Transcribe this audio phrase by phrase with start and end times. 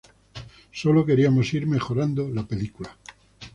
[0.71, 2.97] Sólo queríamos ir mejorando la película.